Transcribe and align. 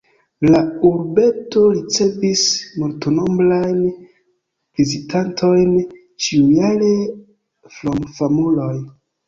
La 0.53 0.59
urbeto 0.87 1.61
ricevis 1.73 2.45
multnombrajn 2.85 3.77
vizitantojn 4.81 5.79
ĉiujare 5.93 6.93
krom 7.71 8.05
famuloj. 8.21 8.75